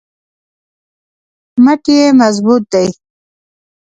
مټ 1.63 1.83
یې 1.95 2.01
مضبوط 2.21 2.63
دی. 2.73 2.87